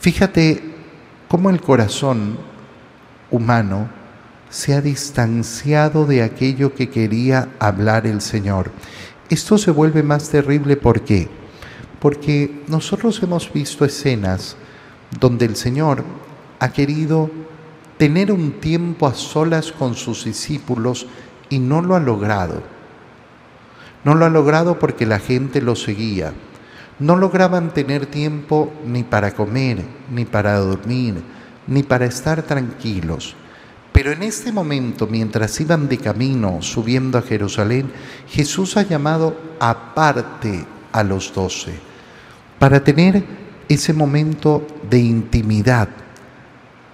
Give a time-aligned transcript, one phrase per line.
[0.00, 0.62] Fíjate
[1.26, 2.38] cómo el corazón
[3.32, 3.88] humano
[4.48, 8.70] se ha distanciado de aquello que quería hablar el Señor.
[9.28, 11.28] Esto se vuelve más terrible ¿por qué?
[11.98, 14.56] Porque nosotros hemos visto escenas
[15.18, 16.04] donde el Señor
[16.60, 17.28] ha querido
[17.96, 21.08] tener un tiempo a solas con sus discípulos
[21.50, 22.62] y no lo ha logrado.
[24.04, 26.32] No lo ha logrado porque la gente lo seguía.
[26.98, 31.22] No lograban tener tiempo ni para comer, ni para dormir,
[31.66, 33.36] ni para estar tranquilos.
[33.92, 37.90] Pero en este momento, mientras iban de camino subiendo a Jerusalén,
[38.28, 41.72] Jesús ha llamado aparte a los doce
[42.58, 43.24] para tener
[43.68, 45.88] ese momento de intimidad,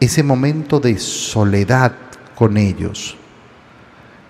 [0.00, 1.92] ese momento de soledad
[2.34, 3.16] con ellos.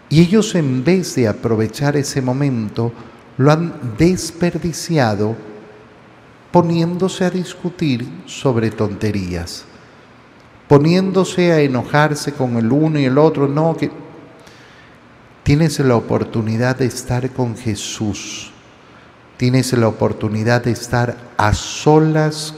[0.08, 2.92] Y ellos en vez de aprovechar ese momento,
[3.36, 5.36] lo han desperdiciado
[6.54, 9.66] poniéndose a discutir sobre tonterías
[10.68, 13.90] poniéndose a enojarse con el uno y el otro, no, que
[15.42, 18.52] tienes la oportunidad de estar con Jesús,
[19.36, 22.54] tienes la oportunidad de estar a solas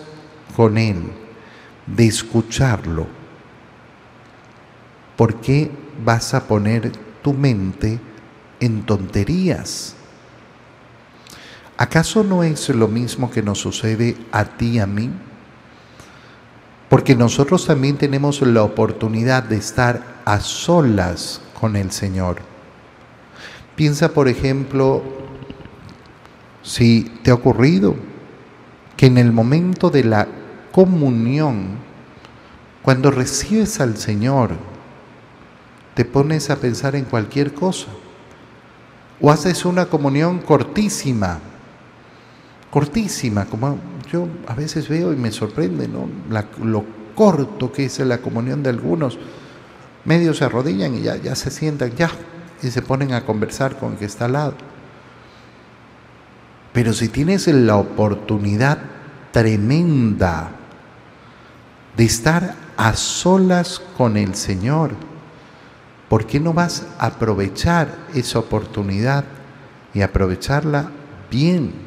[0.55, 1.13] con Él,
[1.87, 3.07] de escucharlo.
[5.17, 5.71] ¿Por qué
[6.05, 7.99] vas a poner tu mente
[8.61, 9.97] en tonterías?
[11.79, 15.11] ¿Acaso no es lo mismo que nos sucede a ti y a mí?
[16.89, 22.39] Porque nosotros también tenemos la oportunidad de estar a solas con el Señor.
[23.75, 25.03] Piensa, por ejemplo,
[26.63, 27.95] si te ha ocurrido
[28.97, 30.27] que en el momento de la
[30.73, 31.77] comunión,
[32.83, 34.53] cuando recibes al Señor,
[35.95, 37.89] te pones a pensar en cualquier cosa.
[39.21, 41.41] O haces una comunión cortísima,
[42.77, 43.79] cortísima, como
[44.13, 46.11] yo a veces veo y me sorprende ¿no?
[46.63, 49.19] lo corto que es la comunión de algunos.
[50.05, 52.11] Medios se arrodillan y ya, ya se sientan, ya,
[52.63, 54.55] y se ponen a conversar con el que está al lado.
[56.75, 58.77] Pero si tienes la oportunidad
[59.33, 60.51] tremenda
[61.97, 64.91] de estar a solas con el Señor,
[66.11, 69.25] ¿por qué no vas a aprovechar esa oportunidad
[69.95, 70.91] y aprovecharla
[71.31, 71.86] bien?